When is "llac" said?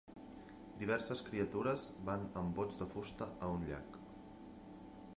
3.73-4.03